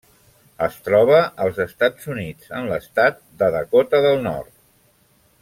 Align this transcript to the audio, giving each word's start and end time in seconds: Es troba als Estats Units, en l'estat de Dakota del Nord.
Es 0.67 0.77
troba 0.85 1.19
als 1.45 1.59
Estats 1.65 2.09
Units, 2.13 2.49
en 2.61 2.71
l'estat 2.73 3.21
de 3.43 3.51
Dakota 3.59 4.01
del 4.09 4.21
Nord. 4.27 4.53